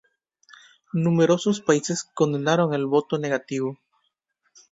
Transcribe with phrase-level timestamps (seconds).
[0.93, 3.77] Numerosos países condenaron el voto negativo.